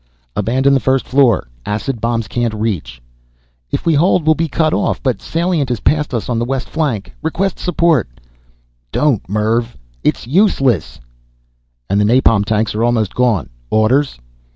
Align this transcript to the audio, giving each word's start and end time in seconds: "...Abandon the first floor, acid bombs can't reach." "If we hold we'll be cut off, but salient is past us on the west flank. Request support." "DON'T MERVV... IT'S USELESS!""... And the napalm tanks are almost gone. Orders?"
"...Abandon 0.35 0.73
the 0.73 0.79
first 0.79 1.05
floor, 1.07 1.47
acid 1.63 2.01
bombs 2.01 2.27
can't 2.27 2.55
reach." 2.55 3.03
"If 3.69 3.85
we 3.85 3.93
hold 3.93 4.25
we'll 4.25 4.33
be 4.33 4.47
cut 4.47 4.73
off, 4.73 5.03
but 5.03 5.21
salient 5.21 5.69
is 5.69 5.79
past 5.81 6.11
us 6.11 6.27
on 6.27 6.39
the 6.39 6.43
west 6.45 6.67
flank. 6.67 7.13
Request 7.21 7.59
support." 7.59 8.09
"DON'T 8.91 9.29
MERVV... 9.29 9.75
IT'S 10.03 10.25
USELESS!""... 10.25 11.01
And 11.87 12.01
the 12.01 12.05
napalm 12.05 12.43
tanks 12.43 12.73
are 12.73 12.83
almost 12.83 13.13
gone. 13.13 13.49
Orders?" 13.69 14.17